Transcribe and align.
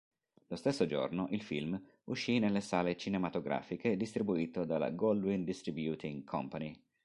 Lo 0.47 0.55
stesso 0.55 0.87
giorno, 0.87 1.27
il 1.29 1.43
film 1.43 1.79
uscì 2.05 2.39
nelle 2.39 2.61
sale 2.61 2.97
cinematografiche 2.97 3.95
distribuito 3.95 4.65
dalla 4.65 4.89
Goldwyn 4.89 5.43
Distributing 5.43 6.23
Company. 6.23 6.75